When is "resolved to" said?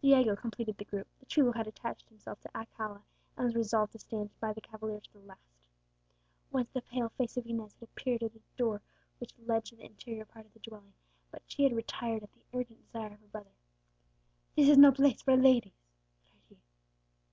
3.54-4.00